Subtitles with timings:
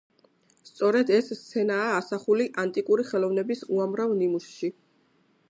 [0.69, 4.73] სწორედ ეს სცენაა ასახული ანტიკური ხელოვნების უამრავ ნიმუშში.